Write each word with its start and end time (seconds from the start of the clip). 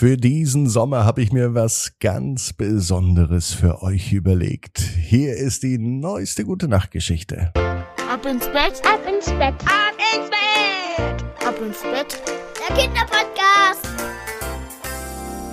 Für 0.00 0.16
diesen 0.16 0.68
Sommer 0.68 1.04
habe 1.04 1.22
ich 1.22 1.32
mir 1.32 1.54
was 1.56 1.94
ganz 1.98 2.52
Besonderes 2.52 3.52
für 3.52 3.82
euch 3.82 4.12
überlegt. 4.12 4.78
Hier 4.78 5.34
ist 5.34 5.64
die 5.64 5.76
neueste 5.76 6.44
gute 6.44 6.68
Nachtgeschichte. 6.68 7.50
Ab 7.56 8.24
ins 8.24 8.46
Bett, 8.46 8.80
ab 8.84 9.00
ins 9.12 9.26
Bett, 9.26 9.54
ab 9.64 9.96
ins 10.14 10.30
Bett, 10.30 11.24
ab 11.44 11.56
ins 11.60 11.82
Bett. 11.82 12.22
Der 12.60 12.76
Kinderpodcast. 12.76 13.88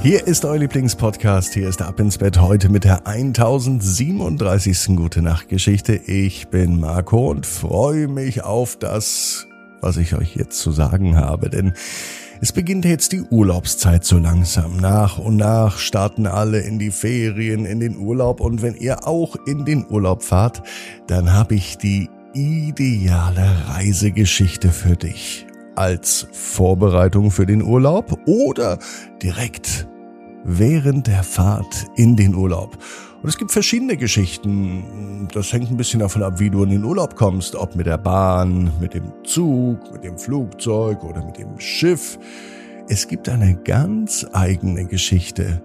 Hier 0.04 0.28
ist 0.28 0.46
euer 0.46 0.60
Lieblingspodcast. 0.60 1.56
Hier 1.56 1.68
ist 1.68 1.82
Ab 1.82 2.00
ins 2.00 2.20
Bett 2.20 2.40
heute 2.40 2.70
mit 2.70 2.84
der 2.84 3.08
1037. 3.08 4.96
Gute 4.96 5.24
Nachtgeschichte. 5.24 5.96
Ich 5.96 6.50
bin 6.50 6.80
Marco 6.80 7.32
und 7.32 7.48
freue 7.48 8.08
mich 8.08 8.44
auf 8.44 8.78
das, 8.78 9.48
was 9.82 9.98
ich 9.98 10.14
euch 10.14 10.36
jetzt 10.36 10.60
zu 10.60 10.70
sagen 10.70 11.16
habe, 11.16 11.50
denn 11.50 11.74
es 12.42 12.52
beginnt 12.52 12.86
jetzt 12.86 13.12
die 13.12 13.22
Urlaubszeit 13.22 14.04
so 14.04 14.18
langsam. 14.18 14.78
Nach 14.78 15.18
und 15.18 15.38
nach 15.38 15.78
starten 15.78 16.28
alle 16.28 16.60
in 16.60 16.80
die 16.80 16.92
Ferien, 16.92 17.66
in 17.66 17.80
den 17.80 17.98
Urlaub. 17.98 18.42
Und 18.42 18.62
wenn 18.62 18.76
ihr 18.76 19.08
auch 19.08 19.36
in 19.48 19.66
den 19.66 19.86
Urlaub 19.90 20.22
fahrt, 20.22 20.62
dann 21.08 21.34
habe 21.34 21.56
ich 21.56 21.78
die 21.78 22.10
ideale 22.34 23.70
Reisegeschichte 23.70 24.70
für 24.70 24.96
dich. 24.96 25.46
Als 25.76 26.28
Vorbereitung 26.32 27.32
für 27.32 27.46
den 27.46 27.62
Urlaub 27.62 28.20
oder 28.26 28.80
direkt 29.22 29.88
während 30.44 31.08
der 31.08 31.24
Fahrt 31.24 31.86
in 31.96 32.16
den 32.16 32.36
Urlaub. 32.36 32.78
Und 33.26 33.30
es 33.30 33.40
gibt 33.40 33.52
verschiedene 33.52 33.98
Geschichten. 33.98 35.28
Das 35.34 35.52
hängt 35.52 35.72
ein 35.72 35.78
bisschen 35.78 36.00
davon 36.00 36.22
ab, 36.22 36.40
wie 36.40 36.52
du 36.52 36.62
in 36.62 36.70
den 36.70 36.84
Urlaub 36.84 37.16
kommst. 37.16 37.56
Ob 37.56 37.76
mit 37.76 37.88
der 37.88 37.98
Bahn, 37.98 38.72
mit 38.80 38.94
dem 38.94 39.12
Zug, 39.24 39.92
mit 39.92 40.04
dem 40.04 40.20
Flugzeug 40.20 41.04
oder 41.04 41.26
mit 41.26 41.40
dem 41.40 41.60
Schiff. 41.60 42.20
Es 42.88 43.08
gibt 43.08 43.28
eine 43.28 43.56
ganz 43.56 44.28
eigene 44.32 44.86
Geschichte 44.86 45.60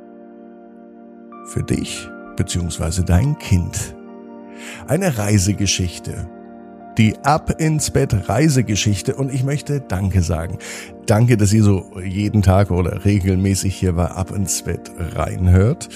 für 1.49 1.63
dich 1.63 2.09
bzw. 2.37 3.03
dein 3.05 3.37
Kind. 3.37 3.95
Eine 4.87 5.19
Reisegeschichte. 5.19 6.31
Die 6.97 7.19
Ab 7.25 7.61
ins 7.61 7.91
Bett 7.91 8.27
Reisegeschichte 8.27 9.15
und 9.17 9.31
ich 9.31 9.45
möchte 9.45 9.83
Danke 9.83 10.23
sagen. 10.23 10.57
Danke, 11.05 11.37
dass 11.37 11.53
ihr 11.53 11.63
so 11.63 11.91
jeden 12.03 12.41
Tag 12.41 12.71
oder 12.71 13.05
regelmäßig 13.05 13.77
hier 13.77 13.93
bei 13.93 14.07
Ab 14.07 14.31
ins 14.35 14.63
Bett 14.63 14.91
reinhört. 15.15 15.91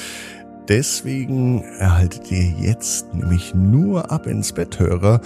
Deswegen 0.69 1.63
erhaltet 1.79 2.31
ihr 2.31 2.43
jetzt 2.43 3.13
nämlich 3.15 3.55
nur 3.55 4.11
ab 4.11 4.27
ins 4.27 4.53
Bett 4.53 4.79
Hörer 4.79 5.21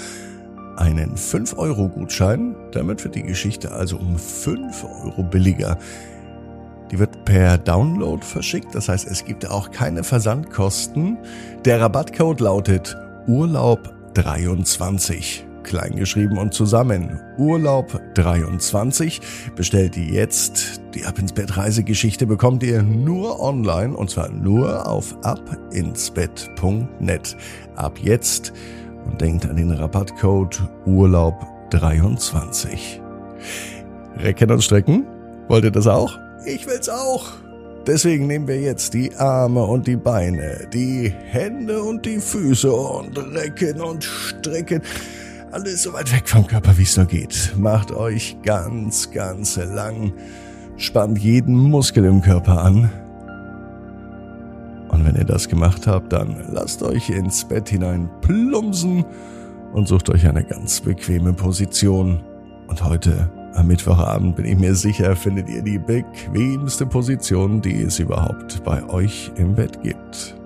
einen 0.76 1.16
5-Euro-Gutschein. 1.16 2.56
Damit 2.72 3.04
wird 3.04 3.14
die 3.14 3.22
Geschichte 3.22 3.72
also 3.72 3.98
um 3.98 4.18
5 4.18 4.84
Euro 5.04 5.22
billiger. 5.22 5.78
Die 6.90 6.98
wird 6.98 7.24
per 7.24 7.58
Download 7.58 8.24
verschickt, 8.24 8.74
das 8.74 8.88
heißt, 8.88 9.06
es 9.06 9.24
gibt 9.24 9.48
auch 9.48 9.70
keine 9.70 10.02
Versandkosten. 10.02 11.18
Der 11.64 11.80
Rabattcode 11.80 12.40
lautet 12.40 12.96
Urlaub 13.26 13.94
23 14.14 15.47
kleingeschrieben 15.68 16.38
und 16.38 16.54
zusammen. 16.54 17.20
Urlaub 17.36 18.00
23. 18.14 19.20
Bestellt 19.54 19.98
ihr 19.98 20.06
jetzt. 20.06 20.80
Die 20.94 21.04
Ab 21.04 21.18
ins 21.18 21.34
Bett 21.34 21.58
Reisegeschichte 21.58 22.26
bekommt 22.26 22.62
ihr 22.62 22.82
nur 22.82 23.38
online 23.40 23.94
und 23.94 24.08
zwar 24.10 24.30
nur 24.30 24.88
auf 24.88 25.14
abinsbett.net. 25.22 27.36
Ab 27.76 27.98
jetzt 28.02 28.54
und 29.04 29.20
denkt 29.20 29.44
an 29.46 29.56
den 29.56 29.70
Rabattcode 29.70 30.62
Urlaub 30.86 31.46
23. 31.70 33.02
Recken 34.16 34.50
und 34.50 34.64
strecken? 34.64 35.04
Wollt 35.48 35.64
ihr 35.64 35.70
das 35.70 35.86
auch? 35.86 36.18
Ich 36.46 36.66
will's 36.66 36.88
auch. 36.88 37.26
Deswegen 37.86 38.26
nehmen 38.26 38.48
wir 38.48 38.60
jetzt 38.60 38.94
die 38.94 39.14
Arme 39.16 39.64
und 39.64 39.86
die 39.86 39.96
Beine, 39.96 40.66
die 40.72 41.10
Hände 41.10 41.82
und 41.82 42.04
die 42.04 42.20
Füße 42.20 42.72
und 42.72 43.16
recken 43.34 43.80
und 43.80 44.04
strecken. 44.04 44.82
Alles 45.50 45.82
so 45.82 45.94
weit 45.94 46.12
weg 46.12 46.28
vom 46.28 46.46
Körper, 46.46 46.76
wie 46.76 46.82
es 46.82 46.96
nur 46.96 47.06
geht. 47.06 47.54
Macht 47.56 47.90
euch 47.90 48.36
ganz, 48.42 49.10
ganz 49.10 49.56
lang. 49.56 50.12
Spannt 50.76 51.18
jeden 51.18 51.56
Muskel 51.56 52.04
im 52.04 52.20
Körper 52.20 52.62
an. 52.62 52.90
Und 54.88 55.06
wenn 55.06 55.16
ihr 55.16 55.24
das 55.24 55.48
gemacht 55.48 55.86
habt, 55.86 56.12
dann 56.12 56.52
lasst 56.52 56.82
euch 56.82 57.08
ins 57.08 57.46
Bett 57.46 57.68
hinein 57.70 58.10
plumpsen 58.20 59.04
und 59.72 59.88
sucht 59.88 60.10
euch 60.10 60.26
eine 60.28 60.44
ganz 60.44 60.80
bequeme 60.80 61.32
Position. 61.32 62.20
Und 62.66 62.84
heute 62.84 63.30
am 63.54 63.68
Mittwochabend 63.68 64.36
bin 64.36 64.44
ich 64.44 64.58
mir 64.58 64.74
sicher, 64.74 65.16
findet 65.16 65.48
ihr 65.48 65.62
die 65.62 65.78
bequemste 65.78 66.84
Position, 66.84 67.62
die 67.62 67.82
es 67.82 67.98
überhaupt 67.98 68.62
bei 68.64 68.86
euch 68.90 69.32
im 69.36 69.54
Bett 69.54 69.82
gibt. 69.82 70.37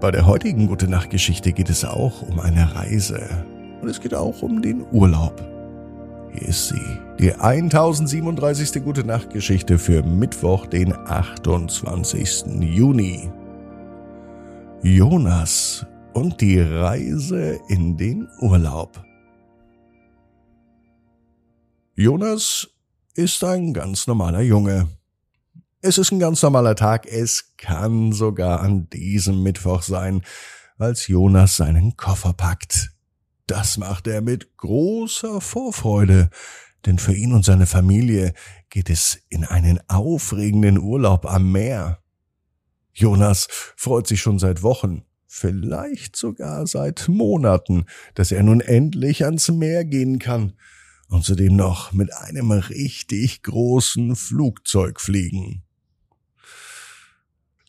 Bei 0.00 0.10
der 0.10 0.24
heutigen 0.24 0.66
Gute 0.66 0.88
Nacht 0.88 1.10
Geschichte 1.10 1.52
geht 1.52 1.68
es 1.68 1.84
auch 1.84 2.22
um 2.22 2.40
eine 2.40 2.74
Reise. 2.74 3.20
Und 3.82 3.88
es 3.90 4.00
geht 4.00 4.14
auch 4.14 4.40
um 4.40 4.62
den 4.62 4.82
Urlaub. 4.92 5.46
Hier 6.32 6.48
ist 6.48 6.68
sie, 6.68 6.98
die 7.18 7.34
1037. 7.34 8.82
Gute 8.82 9.04
Nacht 9.04 9.28
Geschichte 9.28 9.78
für 9.78 10.02
Mittwoch, 10.02 10.64
den 10.64 10.94
28. 10.94 12.44
Juni. 12.60 13.30
Jonas 14.82 15.84
und 16.14 16.40
die 16.40 16.60
Reise 16.60 17.60
in 17.68 17.98
den 17.98 18.26
Urlaub. 18.40 19.04
Jonas 21.94 22.70
ist 23.16 23.44
ein 23.44 23.74
ganz 23.74 24.06
normaler 24.06 24.40
Junge. 24.40 24.88
Es 25.82 25.96
ist 25.96 26.12
ein 26.12 26.18
ganz 26.18 26.42
normaler 26.42 26.76
Tag. 26.76 27.06
Es 27.06 27.56
kann 27.56 28.12
sogar 28.12 28.60
an 28.60 28.90
diesem 28.90 29.42
Mittwoch 29.42 29.80
sein, 29.80 30.20
als 30.76 31.06
Jonas 31.06 31.56
seinen 31.56 31.96
Koffer 31.96 32.34
packt. 32.34 32.90
Das 33.46 33.78
macht 33.78 34.06
er 34.06 34.20
mit 34.20 34.58
großer 34.58 35.40
Vorfreude, 35.40 36.28
denn 36.84 36.98
für 36.98 37.14
ihn 37.14 37.32
und 37.32 37.46
seine 37.46 37.64
Familie 37.64 38.34
geht 38.68 38.90
es 38.90 39.22
in 39.30 39.42
einen 39.42 39.80
aufregenden 39.88 40.78
Urlaub 40.78 41.24
am 41.24 41.50
Meer. 41.50 42.02
Jonas 42.92 43.48
freut 43.74 44.06
sich 44.06 44.20
schon 44.20 44.38
seit 44.38 44.62
Wochen, 44.62 45.06
vielleicht 45.26 46.14
sogar 46.14 46.66
seit 46.66 47.08
Monaten, 47.08 47.86
dass 48.14 48.32
er 48.32 48.42
nun 48.42 48.60
endlich 48.60 49.24
ans 49.24 49.48
Meer 49.48 49.86
gehen 49.86 50.18
kann 50.18 50.52
und 51.08 51.24
zudem 51.24 51.56
noch 51.56 51.92
mit 51.92 52.12
einem 52.12 52.50
richtig 52.50 53.42
großen 53.44 54.14
Flugzeug 54.14 55.00
fliegen. 55.00 55.62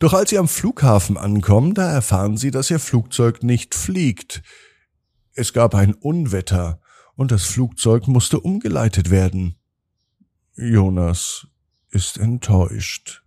Doch 0.02 0.14
als 0.14 0.32
sie 0.32 0.40
am 0.40 0.48
Flughafen 0.48 1.16
ankommen, 1.16 1.76
da 1.76 1.92
erfahren 1.92 2.36
sie, 2.36 2.50
dass 2.50 2.72
ihr 2.72 2.80
Flugzeug 2.80 3.44
nicht 3.44 3.76
fliegt. 3.76 4.42
Es 5.36 5.54
gab 5.54 5.76
ein 5.76 5.94
Unwetter 5.94 6.82
und 7.14 7.32
das 7.32 7.44
Flugzeug 7.44 8.08
musste 8.08 8.40
umgeleitet 8.40 9.12
werden. 9.12 9.58
Jonas 10.56 11.46
ist 11.92 12.18
enttäuscht. 12.18 13.24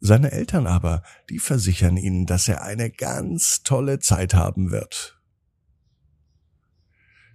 Seine 0.00 0.32
Eltern 0.32 0.66
aber, 0.66 1.02
die 1.30 1.38
versichern 1.38 1.96
ihn, 1.96 2.26
dass 2.26 2.46
er 2.46 2.62
eine 2.62 2.90
ganz 2.90 3.62
tolle 3.62 4.00
Zeit 4.00 4.34
haben 4.34 4.70
wird. 4.70 5.18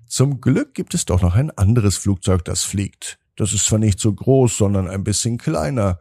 Zum 0.05 0.39
Glück 0.39 0.75
gibt 0.75 0.93
es 0.93 1.05
doch 1.05 1.23
noch 1.23 1.33
ein 1.33 1.49
anderes 1.49 1.97
Flugzeug, 1.97 2.45
das 2.45 2.63
fliegt. 2.63 3.17
Das 3.37 3.53
ist 3.53 3.65
zwar 3.65 3.79
nicht 3.79 3.99
so 3.99 4.13
groß, 4.13 4.55
sondern 4.55 4.87
ein 4.87 5.03
bisschen 5.03 5.39
kleiner, 5.39 5.97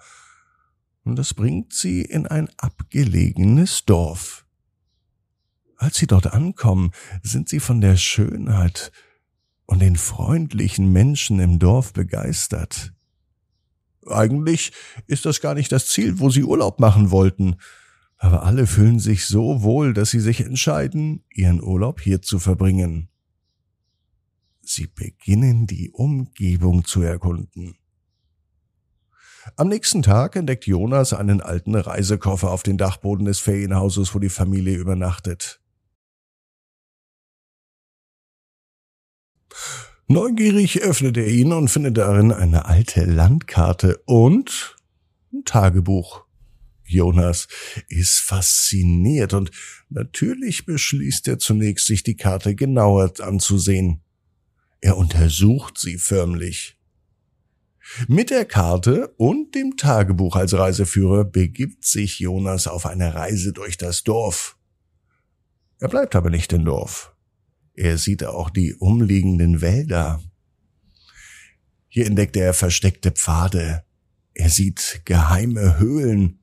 und 1.04 1.16
das 1.16 1.34
bringt 1.34 1.72
sie 1.72 2.02
in 2.02 2.26
ein 2.26 2.48
abgelegenes 2.56 3.84
Dorf. 3.84 4.46
Als 5.76 5.96
sie 5.96 6.06
dort 6.06 6.32
ankommen, 6.32 6.92
sind 7.22 7.48
sie 7.48 7.58
von 7.58 7.80
der 7.80 7.96
Schönheit 7.96 8.92
und 9.66 9.80
den 9.80 9.96
freundlichen 9.96 10.92
Menschen 10.92 11.40
im 11.40 11.58
Dorf 11.58 11.92
begeistert. 11.92 12.92
Eigentlich 14.06 14.72
ist 15.06 15.26
das 15.26 15.40
gar 15.40 15.54
nicht 15.54 15.72
das 15.72 15.88
Ziel, 15.88 16.18
wo 16.18 16.30
sie 16.30 16.44
Urlaub 16.44 16.80
machen 16.80 17.10
wollten, 17.10 17.56
aber 18.16 18.44
alle 18.44 18.68
fühlen 18.68 19.00
sich 19.00 19.26
so 19.26 19.62
wohl, 19.62 19.94
dass 19.94 20.10
sie 20.10 20.20
sich 20.20 20.40
entscheiden, 20.40 21.24
ihren 21.30 21.60
Urlaub 21.60 22.00
hier 22.00 22.22
zu 22.22 22.38
verbringen. 22.38 23.08
Sie 24.62 24.86
beginnen 24.86 25.66
die 25.66 25.90
Umgebung 25.90 26.84
zu 26.84 27.02
erkunden. 27.02 27.76
Am 29.56 29.68
nächsten 29.68 30.02
Tag 30.02 30.36
entdeckt 30.36 30.66
Jonas 30.66 31.12
einen 31.12 31.40
alten 31.40 31.74
Reisekoffer 31.74 32.50
auf 32.50 32.62
den 32.62 32.78
Dachboden 32.78 33.26
des 33.26 33.40
Ferienhauses, 33.40 34.14
wo 34.14 34.18
die 34.18 34.28
Familie 34.28 34.76
übernachtet. 34.76 35.60
Neugierig 40.06 40.82
öffnet 40.82 41.16
er 41.16 41.26
ihn 41.26 41.52
und 41.52 41.68
findet 41.68 41.96
darin 41.96 42.32
eine 42.32 42.66
alte 42.66 43.04
Landkarte 43.04 44.02
und 44.04 44.76
ein 45.32 45.44
Tagebuch. 45.44 46.24
Jonas 46.84 47.48
ist 47.88 48.18
fasziniert 48.18 49.32
und 49.32 49.50
natürlich 49.88 50.66
beschließt 50.66 51.26
er 51.28 51.38
zunächst, 51.38 51.86
sich 51.86 52.02
die 52.02 52.16
Karte 52.16 52.54
genauer 52.54 53.12
anzusehen. 53.20 54.02
Er 54.80 54.96
untersucht 54.96 55.78
sie 55.78 55.96
förmlich. 55.96 56.76
Mit 58.06 58.30
der 58.30 58.44
Karte 58.44 59.08
und 59.16 59.54
dem 59.54 59.76
Tagebuch 59.76 60.36
als 60.36 60.54
Reiseführer 60.54 61.24
begibt 61.24 61.84
sich 61.84 62.20
Jonas 62.20 62.66
auf 62.66 62.86
eine 62.86 63.14
Reise 63.14 63.52
durch 63.52 63.76
das 63.76 64.04
Dorf. 64.04 64.56
Er 65.80 65.88
bleibt 65.88 66.14
aber 66.14 66.30
nicht 66.30 66.52
im 66.52 66.64
Dorf. 66.64 67.14
Er 67.74 67.98
sieht 67.98 68.24
auch 68.24 68.50
die 68.50 68.74
umliegenden 68.74 69.60
Wälder. 69.60 70.20
Hier 71.88 72.06
entdeckt 72.06 72.36
er 72.36 72.54
versteckte 72.54 73.10
Pfade. 73.10 73.82
Er 74.34 74.48
sieht 74.48 75.02
geheime 75.04 75.78
Höhlen 75.78 76.38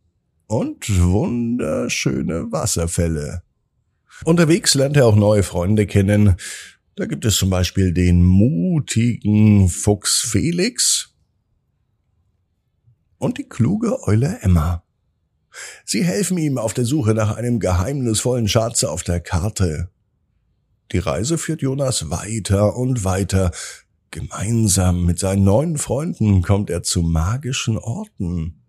und 0.47 0.99
wunderschöne 0.99 2.51
Wasserfälle. 2.51 3.43
Unterwegs 4.25 4.73
lernt 4.75 4.97
er 4.97 5.05
auch 5.05 5.15
neue 5.15 5.43
Freunde 5.43 5.87
kennen. 5.87 6.35
Da 6.95 7.05
gibt 7.05 7.23
es 7.23 7.37
zum 7.37 7.49
Beispiel 7.49 7.93
den 7.93 8.25
mutigen 8.25 9.69
Fuchs 9.69 10.27
Felix 10.29 11.15
und 13.19 13.37
die 13.37 13.47
kluge 13.47 14.01
Eule 14.07 14.39
Emma. 14.41 14.83
Sie 15.85 16.03
helfen 16.03 16.37
ihm 16.37 16.57
auf 16.57 16.73
der 16.73 16.85
Suche 16.85 17.13
nach 17.13 17.35
einem 17.35 17.59
geheimnisvollen 17.59 18.47
Schatz 18.47 18.83
auf 18.83 19.03
der 19.03 19.19
Karte. 19.19 19.89
Die 20.91 20.99
Reise 20.99 21.37
führt 21.37 21.61
Jonas 21.61 22.09
weiter 22.09 22.75
und 22.75 23.03
weiter. 23.03 23.51
Gemeinsam 24.11 25.05
mit 25.05 25.19
seinen 25.19 25.43
neuen 25.43 25.77
Freunden 25.77 26.41
kommt 26.41 26.71
er 26.71 26.81
zu 26.81 27.03
magischen 27.03 27.77
Orten. 27.77 28.63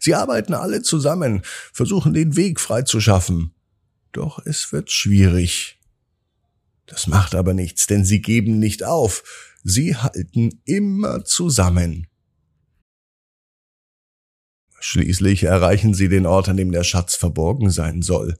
Sie 0.00 0.14
arbeiten 0.14 0.54
alle 0.54 0.82
zusammen, 0.82 1.42
versuchen 1.72 2.12
den 2.12 2.36
Weg 2.36 2.60
freizuschaffen. 2.60 3.54
Doch 4.12 4.44
es 4.44 4.70
wird 4.72 4.90
schwierig. 4.90 5.78
Das 6.86 7.06
macht 7.06 7.34
aber 7.34 7.54
nichts, 7.54 7.86
denn 7.86 8.04
sie 8.04 8.20
geben 8.20 8.58
nicht 8.58 8.84
auf. 8.84 9.22
Sie 9.62 9.96
halten 9.96 10.60
immer 10.64 11.24
zusammen. 11.24 12.06
Schließlich 14.86 15.44
erreichen 15.44 15.94
sie 15.94 16.10
den 16.10 16.26
Ort, 16.26 16.50
an 16.50 16.58
dem 16.58 16.70
der 16.70 16.84
Schatz 16.84 17.14
verborgen 17.14 17.70
sein 17.70 18.02
soll. 18.02 18.36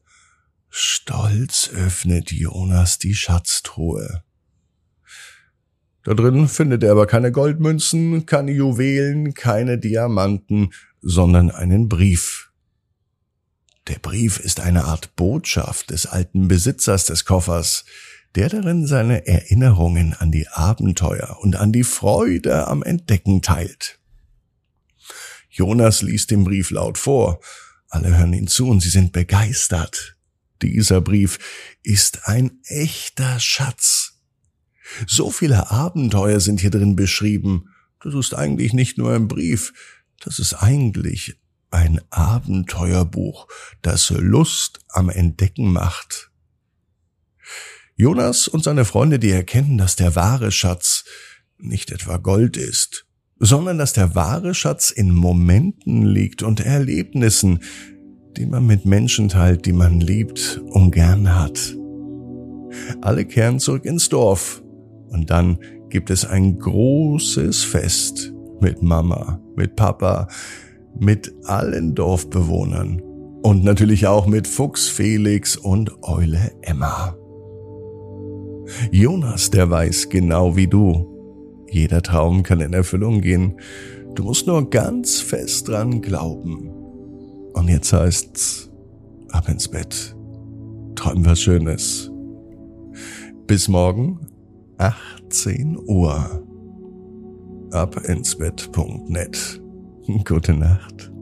Stolz 0.68 1.70
öffnet 1.74 2.32
Jonas 2.32 2.98
die 2.98 3.14
Schatztruhe. 3.14 4.22
Da 6.02 6.12
drin 6.12 6.46
findet 6.46 6.82
er 6.82 6.92
aber 6.92 7.06
keine 7.06 7.32
Goldmünzen, 7.32 8.26
keine 8.26 8.52
Juwelen, 8.52 9.32
keine 9.32 9.78
Diamanten, 9.78 10.74
sondern 11.00 11.50
einen 11.50 11.88
Brief. 11.88 12.50
Der 13.88 13.98
Brief 13.98 14.38
ist 14.38 14.60
eine 14.60 14.84
Art 14.84 15.16
Botschaft 15.16 15.88
des 15.88 16.04
alten 16.04 16.46
Besitzers 16.46 17.06
des 17.06 17.24
Koffers, 17.24 17.86
der 18.34 18.50
darin 18.50 18.86
seine 18.86 19.26
Erinnerungen 19.26 20.12
an 20.12 20.30
die 20.30 20.46
Abenteuer 20.48 21.38
und 21.40 21.56
an 21.56 21.72
die 21.72 21.84
Freude 21.84 22.68
am 22.68 22.82
Entdecken 22.82 23.40
teilt. 23.40 23.98
Jonas 25.54 26.02
liest 26.02 26.32
den 26.32 26.42
Brief 26.42 26.70
laut 26.72 26.98
vor. 26.98 27.40
Alle 27.88 28.16
hören 28.16 28.32
ihn 28.32 28.48
zu 28.48 28.68
und 28.68 28.80
sie 28.80 28.88
sind 28.88 29.12
begeistert. 29.12 30.16
Dieser 30.62 31.00
Brief 31.00 31.38
ist 31.84 32.26
ein 32.26 32.58
echter 32.64 33.38
Schatz. 33.38 34.18
So 35.06 35.30
viele 35.30 35.70
Abenteuer 35.70 36.40
sind 36.40 36.60
hier 36.60 36.70
drin 36.70 36.96
beschrieben. 36.96 37.68
Das 38.02 38.14
ist 38.14 38.34
eigentlich 38.34 38.72
nicht 38.72 38.98
nur 38.98 39.14
ein 39.14 39.28
Brief, 39.28 39.72
das 40.20 40.40
ist 40.40 40.54
eigentlich 40.54 41.36
ein 41.70 42.00
Abenteuerbuch, 42.10 43.46
das 43.80 44.10
Lust 44.10 44.80
am 44.88 45.08
Entdecken 45.08 45.72
macht. 45.72 46.30
Jonas 47.94 48.48
und 48.48 48.64
seine 48.64 48.84
Freunde, 48.84 49.20
die 49.20 49.30
erkennen, 49.30 49.78
dass 49.78 49.94
der 49.94 50.16
wahre 50.16 50.50
Schatz 50.50 51.04
nicht 51.58 51.92
etwa 51.92 52.16
Gold 52.16 52.56
ist, 52.56 53.06
sondern 53.38 53.78
dass 53.78 53.92
der 53.92 54.14
wahre 54.14 54.54
Schatz 54.54 54.90
in 54.90 55.10
Momenten 55.10 56.04
liegt 56.04 56.42
und 56.42 56.60
Erlebnissen, 56.60 57.60
die 58.36 58.46
man 58.46 58.66
mit 58.66 58.84
Menschen 58.84 59.28
teilt, 59.28 59.66
die 59.66 59.72
man 59.72 60.00
liebt 60.00 60.60
und 60.70 60.90
gern 60.90 61.38
hat. 61.38 61.76
Alle 63.00 63.24
kehren 63.24 63.60
zurück 63.60 63.84
ins 63.84 64.08
Dorf 64.08 64.62
und 65.08 65.30
dann 65.30 65.58
gibt 65.90 66.10
es 66.10 66.24
ein 66.24 66.58
großes 66.58 67.62
Fest 67.62 68.32
mit 68.60 68.82
Mama, 68.82 69.40
mit 69.56 69.76
Papa, 69.76 70.28
mit 70.98 71.32
allen 71.44 71.94
Dorfbewohnern 71.94 73.00
und 73.42 73.62
natürlich 73.62 74.06
auch 74.06 74.26
mit 74.26 74.48
Fuchs 74.48 74.88
Felix 74.88 75.56
und 75.56 76.02
Eule 76.02 76.52
Emma. 76.62 77.16
Jonas, 78.90 79.50
der 79.50 79.70
weiß 79.70 80.08
genau 80.08 80.56
wie 80.56 80.66
du, 80.66 81.13
jeder 81.74 82.02
Traum 82.02 82.44
kann 82.44 82.60
in 82.60 82.72
Erfüllung 82.72 83.20
gehen. 83.20 83.60
Du 84.14 84.22
musst 84.22 84.46
nur 84.46 84.70
ganz 84.70 85.20
fest 85.20 85.68
dran 85.68 86.00
glauben. 86.00 86.68
Und 87.52 87.68
jetzt 87.68 87.92
heißt's, 87.92 88.70
ab 89.30 89.48
ins 89.48 89.68
Bett. 89.68 90.14
Träum 90.94 91.26
was 91.26 91.40
Schönes. 91.40 92.10
Bis 93.48 93.68
morgen, 93.68 94.20
18 94.78 95.76
Uhr. 95.86 96.46
Ab 97.72 97.96
ins 98.04 98.36
Bett.net. 98.36 99.60
Gute 100.24 100.54
Nacht. 100.54 101.13